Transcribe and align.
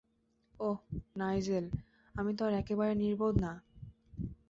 অহ, 0.59 0.77
Nigel, 1.17 1.65
আমি 2.15 2.31
তো 2.35 2.41
আর 2.45 2.53
একেবারে 2.53 2.93
নির্বোধ 2.95 3.35
না। 3.37 3.51